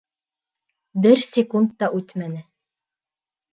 Бер 1.05 1.21
секунд 1.27 1.77
та 1.83 1.91
үтмәне. 2.01 2.43